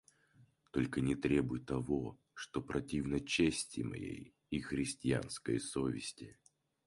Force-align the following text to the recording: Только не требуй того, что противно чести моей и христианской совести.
Только 0.71 0.99
не 0.99 1.13
требуй 1.13 1.59
того, 1.59 2.17
что 2.33 2.59
противно 2.59 3.19
чести 3.19 3.81
моей 3.81 4.33
и 4.49 4.59
христианской 4.59 5.59
совести. 5.59 6.39